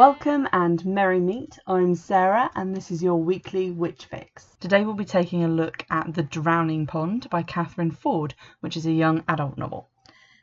[0.00, 1.58] Welcome and merry meet.
[1.66, 4.56] I'm Sarah and this is your weekly Witch Fix.
[4.58, 8.86] Today we'll be taking a look at The Drowning Pond by Catherine Forde, which is
[8.86, 9.90] a young adult novel.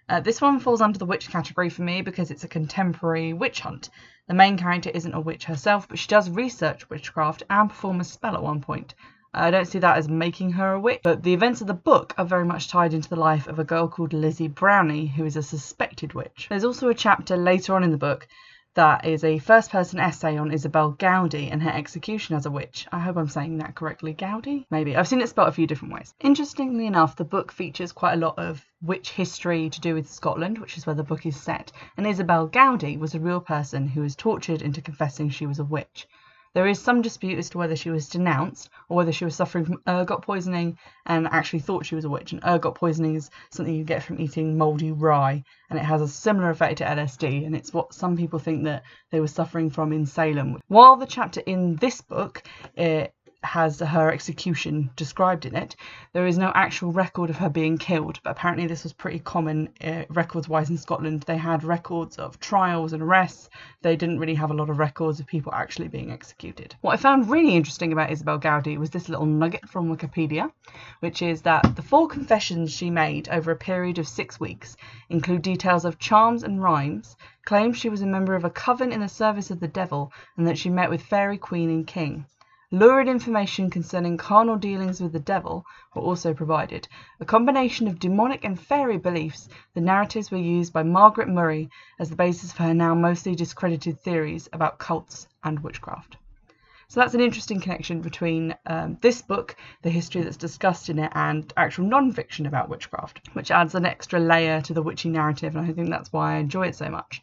[0.07, 3.61] Uh, this one falls under the witch category for me because it's a contemporary witch
[3.61, 3.89] hunt.
[4.27, 8.03] The main character isn't a witch herself, but she does research witchcraft and perform a
[8.03, 8.93] spell at one point.
[9.33, 12.13] I don't see that as making her a witch, but the events of the book
[12.19, 15.35] are very much tied into the life of a girl called Lizzie Brownie, who is
[15.35, 16.45] a suspected witch.
[16.47, 18.27] There's also a chapter later on in the book
[18.77, 22.85] that is a first person essay on Isabel Gowdy and her execution as a witch.
[22.91, 24.13] I hope I'm saying that correctly.
[24.13, 24.67] Gowdy?
[24.69, 24.95] Maybe.
[24.95, 26.13] I've seen it spelled a few different ways.
[26.19, 30.59] Interestingly enough, the book features quite a lot of witch history to do with Scotland,
[30.59, 34.01] which is where the book is set, and Isabel Gowdy was a real person who
[34.01, 36.07] was tortured into confessing she was a witch.
[36.57, 39.63] There is some dispute as to whether she was denounced or whether she was suffering
[39.63, 42.31] from ergot poisoning and actually thought she was a witch.
[42.31, 46.07] And ergot poisoning is something you get from eating mouldy rye, and it has a
[46.07, 48.81] similar effect to LSD, and it's what some people think that
[49.11, 50.57] they were suffering from in Salem.
[50.67, 52.41] While the chapter in this book
[53.47, 55.75] has her execution described in it.
[56.13, 59.69] There is no actual record of her being killed, but apparently this was pretty common
[59.81, 61.23] uh, records wise in Scotland.
[61.23, 63.49] They had records of trials and arrests.
[63.81, 66.75] They didn't really have a lot of records of people actually being executed.
[66.81, 70.51] What I found really interesting about Isabel Gowdy was this little nugget from Wikipedia,
[70.99, 74.75] which is that the four confessions she made over a period of six weeks
[75.09, 78.99] include details of charms and rhymes, claims she was a member of a coven in
[78.99, 82.25] the service of the devil, and that she met with fairy queen and king.
[82.69, 85.65] Lurid information concerning carnal dealings with the devil
[85.95, 86.85] were also provided.
[87.21, 92.09] A combination of demonic and fairy beliefs, the narratives were used by Margaret Murray as
[92.09, 96.17] the basis for her now mostly discredited theories about cults and witchcraft.
[96.89, 101.13] So that's an interesting connection between um, this book, the history that's discussed in it,
[101.15, 105.65] and actual non-fiction about witchcraft, which adds an extra layer to the witchy narrative, and
[105.65, 107.21] I think that's why I enjoy it so much.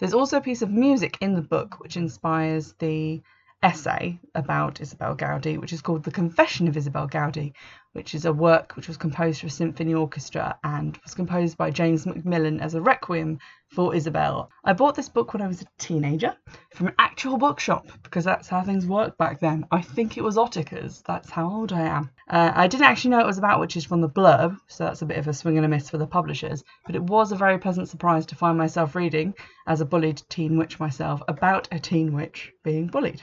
[0.00, 3.22] There's also a piece of music in the book which inspires the
[3.62, 7.54] essay about Isabel Gowdy, which is called The Confession of Isabel Gowdy,
[7.92, 11.70] which is a work which was composed for a symphony orchestra and was composed by
[11.70, 14.50] James Macmillan as a requiem for Isabel.
[14.64, 16.34] I bought this book when I was a teenager
[16.74, 19.66] from an actual bookshop because that's how things worked back then.
[19.70, 21.02] I think it was Ottakar's.
[21.06, 22.10] That's how old I am.
[22.28, 25.06] Uh, I didn't actually know it was about witches from the blurb, so that's a
[25.06, 26.64] bit of a swing and a miss for the publishers.
[26.86, 29.34] But it was a very pleasant surprise to find myself reading,
[29.66, 33.22] as a bullied teen witch myself, about a teen witch being bullied.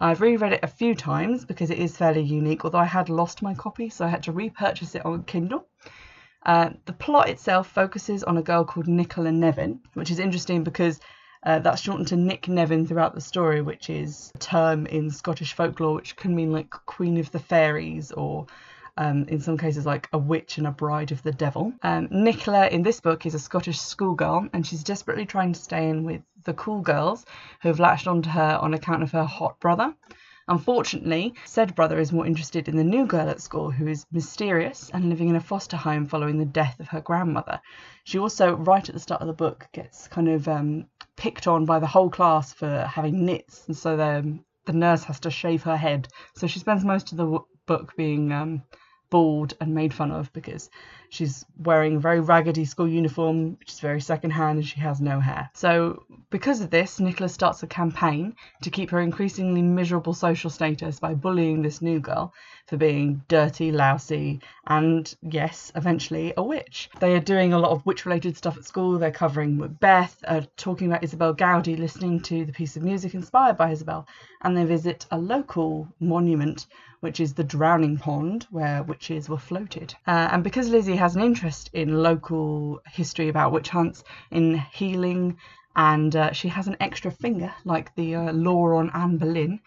[0.00, 3.42] I've reread it a few times because it is fairly unique, although I had lost
[3.42, 5.66] my copy, so I had to repurchase it on Kindle.
[6.46, 11.00] Uh, the plot itself focuses on a girl called Nicola Nevin, which is interesting because
[11.42, 15.52] uh, that's shortened to Nick Nevin throughout the story, which is a term in Scottish
[15.52, 18.46] folklore which can mean like Queen of the Fairies or
[18.98, 21.72] um, in some cases like a witch and a bride of the devil.
[21.82, 25.88] Um, Nicola in this book is a Scottish schoolgirl and she's desperately trying to stay
[25.88, 27.24] in with the cool girls
[27.62, 29.94] who have latched onto her on account of her hot brother.
[30.48, 34.90] Unfortunately, said brother is more interested in the new girl at school who is mysterious
[34.92, 37.60] and living in a foster home following the death of her grandmother.
[38.04, 40.86] She also, right at the start of the book, gets kind of um,
[41.16, 45.20] picked on by the whole class for having nits, and so the, the nurse has
[45.20, 46.08] to shave her head.
[46.34, 48.62] So she spends most of the book being um,
[49.10, 50.70] bald and made fun of because
[51.10, 55.20] she's wearing a very raggedy school uniform, which is very secondhand, and she has no
[55.20, 55.50] hair.
[55.54, 61.00] So, because of this, Nicholas starts a campaign to keep her increasingly miserable social status
[61.00, 62.32] by bullying this new girl
[62.66, 66.90] for being dirty, lousy, and yes, eventually a witch.
[67.00, 68.98] They are doing a lot of witch related stuff at school.
[68.98, 73.56] They're covering Macbeth, uh, talking about Isabel Gowdy, listening to the piece of music inspired
[73.56, 74.06] by Isabel,
[74.42, 76.66] and they visit a local monument
[77.00, 79.94] which is the drowning pond where witches were floated.
[80.06, 85.38] Uh, and because Lizzie has an interest in local history about witch hunts, in healing,
[85.74, 89.60] and uh, she has an extra finger like the uh, lore on Anne Boleyn,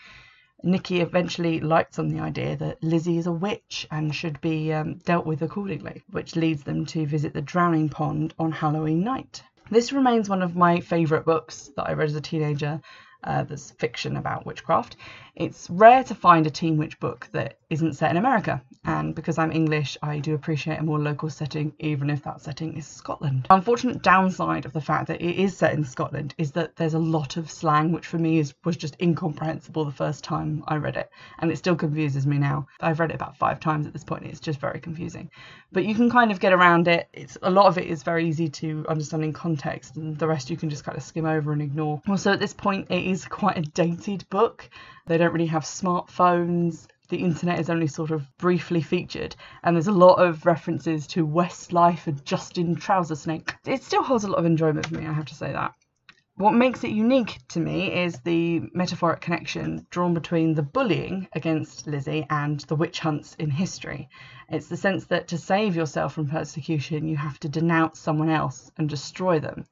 [0.64, 5.00] Nikki eventually lights on the idea that Lizzie is a witch and should be um,
[5.00, 9.44] dealt with accordingly, which leads them to visit the drowning pond on Halloween night.
[9.72, 12.80] This remains one of my favourite books that I read as a teenager
[13.24, 14.98] uh, that's fiction about witchcraft.
[15.36, 19.38] It's rare to find a teen witch book that isn't set in America, and because
[19.38, 23.46] I'm English, I do appreciate a more local setting, even if that setting is Scotland.
[23.48, 26.96] The unfortunate downside of the fact that it is set in Scotland is that there's
[26.96, 30.76] a lot of slang, which for me is, was just incomprehensible the first time I
[30.76, 32.68] read it, and it still confuses me now.
[32.82, 35.32] I've read it about five times at this point, it's just very confusing.
[35.72, 37.08] But you can kind of get around it.
[37.14, 40.50] It's a lot of it is very easy to understand in context, and the rest
[40.50, 42.02] you can just kind of skim over and ignore.
[42.10, 44.70] Also, at this point, it is quite a dated book.
[45.08, 46.88] They don't really have smartphones.
[47.10, 51.28] The internet is only sort of briefly featured, and there's a lot of references to
[51.28, 53.54] Westlife and Justin Trousersnake.
[53.66, 55.74] It still holds a lot of enjoyment for me, I have to say that.
[56.38, 61.86] What makes it unique to me is the metaphoric connection drawn between the bullying against
[61.86, 64.10] Lizzie and the witch hunts in history.
[64.50, 68.72] It's the sense that to save yourself from persecution, you have to denounce someone else
[68.78, 69.66] and destroy them.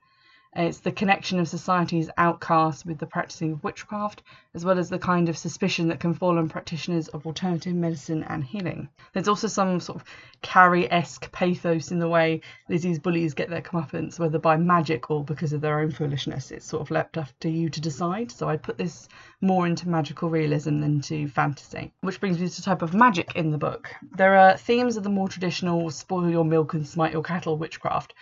[0.56, 4.24] It's the connection of society's outcasts with the practicing of witchcraft,
[4.56, 8.24] as well as the kind of suspicion that can fall on practitioners of alternative medicine
[8.24, 8.90] and healing.
[9.14, 10.08] There's also some sort of
[10.42, 15.24] Carrie esque pathos in the way Lizzie's bullies get their comeuppance, whether by magic or
[15.24, 16.50] because of their own foolishness.
[16.50, 18.32] It's sort of left up to you to decide.
[18.32, 19.08] So I'd put this
[19.42, 21.94] more into magical realism than to fantasy.
[22.02, 23.94] Which brings me to the type of magic in the book.
[24.16, 28.16] There are themes of the more traditional spoil your milk and smite your cattle witchcraft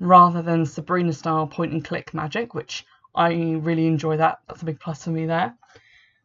[0.00, 4.40] rather than Sabrina style point and click magic, which I really enjoy that.
[4.48, 5.54] That's a big plus for me there.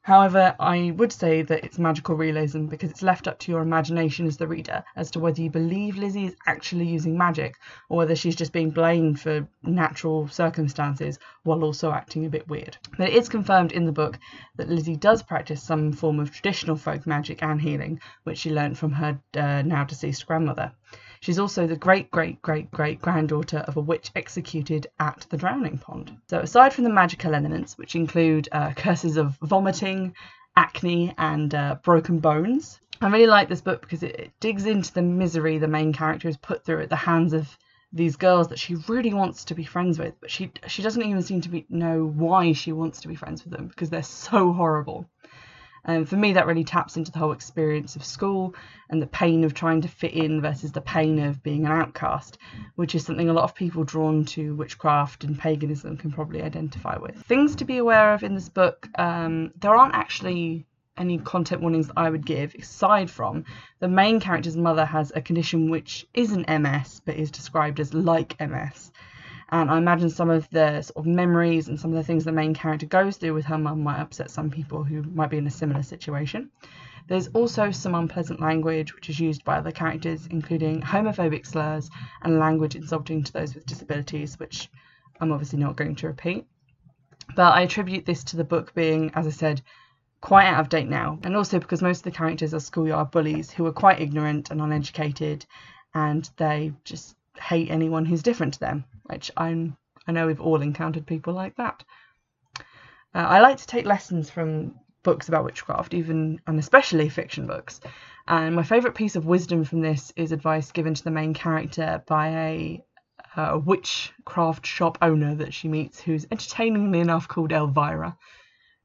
[0.02, 4.26] However, I would say that it's magical realism because it's left up to your imagination
[4.26, 7.58] as the reader as to whether you believe Lizzie is actually using magic
[7.90, 12.78] or whether she's just being blamed for natural circumstances while also acting a bit weird.
[12.98, 14.18] But it is confirmed in the book
[14.56, 18.80] that Lizzie does practice some form of traditional folk magic and healing, which she learned
[18.80, 20.72] from her uh, now deceased grandmother.
[21.22, 25.78] She's also the great great great great granddaughter of a witch executed at the Drowning
[25.78, 26.16] Pond.
[26.30, 30.16] So, aside from the magical elements, which include uh, curses of vomiting,
[30.56, 34.94] acne, and uh, broken bones, I really like this book because it, it digs into
[34.94, 37.58] the misery the main character is put through at the hands of
[37.92, 41.22] these girls that she really wants to be friends with, but she she doesn't even
[41.22, 44.54] seem to be, know why she wants to be friends with them because they're so
[44.54, 45.10] horrible.
[45.86, 48.56] And for me, that really taps into the whole experience of school
[48.90, 52.38] and the pain of trying to fit in versus the pain of being an outcast,
[52.76, 56.98] which is something a lot of people drawn to witchcraft and paganism can probably identify
[56.98, 57.16] with.
[57.24, 60.66] Things to be aware of in this book um, there aren't actually
[60.98, 63.46] any content warnings that I would give, aside from
[63.80, 68.40] the main character's mother has a condition which isn't MS but is described as like
[68.40, 68.92] MS.
[69.52, 72.32] And I imagine some of the sort of memories and some of the things the
[72.32, 75.48] main character goes through with her mum might upset some people who might be in
[75.48, 76.52] a similar situation.
[77.08, 81.90] There's also some unpleasant language which is used by other characters, including homophobic slurs
[82.22, 84.70] and language insulting to those with disabilities, which
[85.20, 86.46] I'm obviously not going to repeat.
[87.36, 89.64] But I attribute this to the book being, as I said,
[90.22, 93.50] quite out of date now, and also because most of the characters are schoolyard bullies
[93.50, 95.46] who are quite ignorant and uneducated,
[95.96, 99.78] and they just hate anyone who's different to them, which I'm
[100.08, 101.84] I know we've all encountered people like that.
[103.14, 107.80] Uh, I like to take lessons from books about witchcraft, even and especially fiction books.
[108.28, 112.04] And my favourite piece of wisdom from this is advice given to the main character
[112.08, 112.84] by a,
[113.36, 118.18] a witchcraft shop owner that she meets, who's entertainingly enough called Elvira.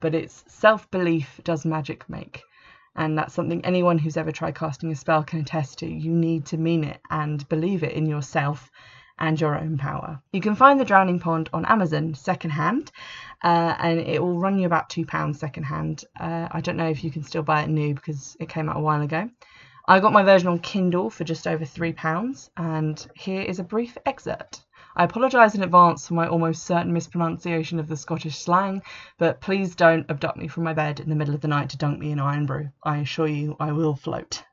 [0.00, 2.42] But it's self belief does magic make
[2.96, 5.86] and that's something anyone who's ever tried casting a spell can attest to.
[5.86, 8.70] You need to mean it and believe it in yourself
[9.18, 10.20] and your own power.
[10.32, 12.90] You can find The Drowning Pond on Amazon secondhand,
[13.42, 16.04] uh, and it will run you about £2 secondhand.
[16.18, 18.76] Uh, I don't know if you can still buy it new because it came out
[18.76, 19.30] a while ago.
[19.86, 23.98] I got my version on Kindle for just over £3, and here is a brief
[24.06, 24.64] excerpt.
[24.96, 28.80] I apologise in advance for my almost certain mispronunciation of the Scottish slang,
[29.18, 31.76] but please don't abduct me from my bed in the middle of the night to
[31.76, 32.68] dunk me in Irn-Bru.
[32.84, 34.44] I assure you I will float.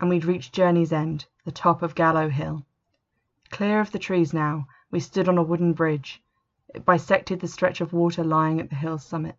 [0.00, 2.64] And we'd reached Journey's End, the top of Gallow Hill.
[3.50, 6.22] Clear of the trees now, we stood on a wooden bridge.
[6.74, 9.36] It bisected the stretch of water lying at the hill's summit.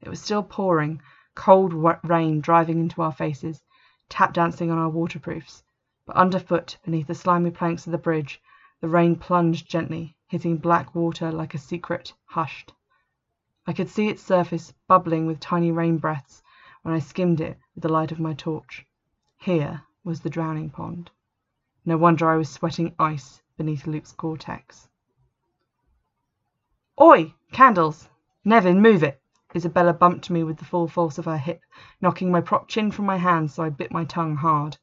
[0.00, 1.02] It was still pouring,
[1.34, 1.72] cold
[2.04, 3.62] rain driving into our faces,
[4.08, 5.62] tap dancing on our waterproofs,
[6.06, 8.40] but underfoot, beneath the slimy planks of the bridge,
[8.80, 12.72] the rain plunged gently, hitting black water like a secret, hushed.
[13.66, 16.42] I could see its surface bubbling with tiny rain breaths
[16.82, 18.86] when I skimmed it with the light of my torch.
[19.44, 21.10] Here was the drowning pond.
[21.84, 24.88] No wonder I was sweating ice beneath Luke's Gore-Tex.
[26.98, 27.34] Oi!
[27.52, 28.08] Candles!
[28.42, 29.20] Nevin, move it!
[29.54, 31.60] Isabella bumped me with the full force of her hip,
[32.00, 34.78] knocking my prop chin from my hand so I bit my tongue hard.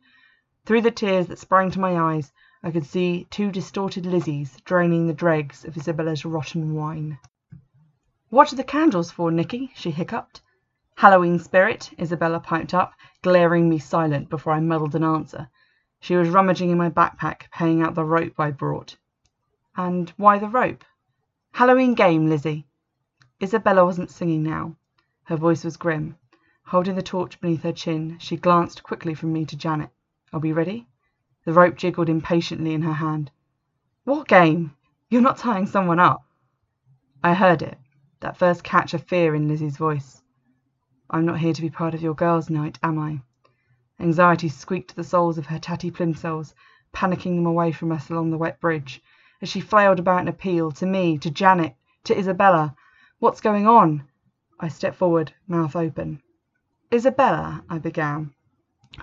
[0.64, 5.08] Through the tears that sprang to my eyes, I could see two distorted Lizzies draining
[5.08, 7.18] the dregs of Isabella's rotten wine.
[8.30, 9.72] What are the candles for, Nicky?
[9.74, 10.44] she hiccuped.
[10.96, 15.50] Halloween spirit, Isabella piped up, glaring me silent before I muddled an answer.
[16.00, 18.98] She was rummaging in my backpack, paying out the rope I brought.
[19.76, 20.84] And why the rope?
[21.54, 22.68] Halloween game, Lizzie.
[23.42, 24.76] Isabella wasn't singing now.
[25.24, 26.18] Her voice was grim.
[26.66, 29.90] Holding the torch beneath her chin, she glanced quickly from me to Janet.
[30.34, 30.88] Are we ready?
[31.46, 33.32] The rope jiggled impatiently in her hand.
[34.04, 34.76] What game?
[35.10, 36.24] You're not tying someone up.
[37.24, 37.78] I heard it,
[38.20, 40.21] that first catch of fear in Lizzie's voice.
[41.14, 43.20] I'm not here to be part of your girls' night, am I?
[44.00, 46.54] Anxiety squeaked the soles of her tatty plimsolls,
[46.94, 49.04] panicking them away from us along the wet bridge,
[49.42, 51.76] as she flailed about in appeal to me, to Janet,
[52.06, 52.78] to Isabella.
[53.20, 54.08] What's going on?
[54.58, 56.24] I stepped forward, mouth open.
[56.94, 58.34] Isabella, I began,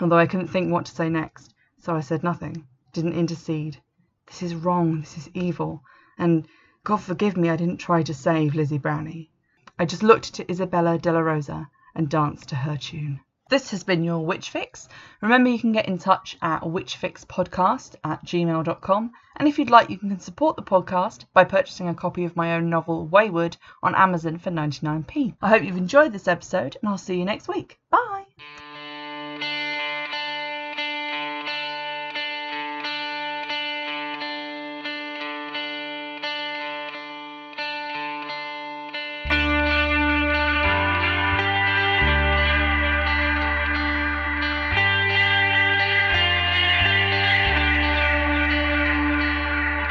[0.00, 3.82] although I couldn't think what to say next, so I said nothing, didn't intercede.
[4.26, 5.84] This is wrong, this is evil,
[6.16, 6.48] and
[6.84, 9.30] God forgive me I didn't try to save Lizzie Brownie.
[9.78, 13.20] I just looked to Isabella Della Rosa and danced to her tune.
[13.50, 14.88] This has been your Witch Fix.
[15.22, 19.12] Remember, you can get in touch at witchfixpodcast at gmail.com.
[19.36, 22.56] And if you'd like, you can support the podcast by purchasing a copy of my
[22.56, 25.36] own novel, Wayward, on Amazon for 99p.
[25.40, 27.78] I hope you've enjoyed this episode, and I'll see you next week.
[27.88, 28.26] Bye!